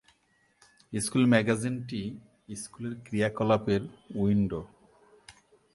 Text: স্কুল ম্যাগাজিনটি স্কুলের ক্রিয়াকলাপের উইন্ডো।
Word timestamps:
স্কুল 0.93 1.23
ম্যাগাজিনটি 1.31 2.01
স্কুলের 2.61 2.93
ক্রিয়াকলাপের 3.05 3.81
উইন্ডো। 4.15 4.61